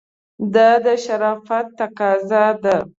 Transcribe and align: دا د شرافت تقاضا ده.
دا 0.53 0.69
د 0.85 0.87
شرافت 1.03 1.65
تقاضا 1.77 2.45
ده. 2.63 2.75